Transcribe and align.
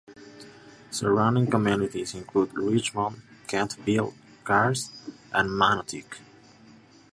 Surrounding 0.89 1.45
communities 1.45 2.15
include 2.15 2.51
Richmond, 2.57 3.21
Kemptville, 3.45 4.15
Kars 4.43 4.89
and 5.31 5.51
Manotick. 5.51 6.15